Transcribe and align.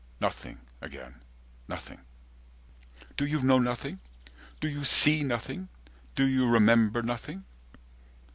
Nothing 0.19 0.61
again 0.81 1.21
nothing. 1.67 1.97
120 2.97 3.15
"Do 3.17 3.25
"You 3.27 3.43
know 3.43 3.59
nothing? 3.59 3.99
Do 4.59 4.67
you 4.67 4.83
see 4.83 5.21
nothing? 5.23 5.69
Do 6.15 6.25
you 6.27 6.49
remember 6.49 7.03
"Nothing?" 7.03 7.43